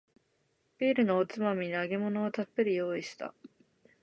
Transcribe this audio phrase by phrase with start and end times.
[0.79, 3.35] ビールのおつまみに揚げ物をたっぷり用意した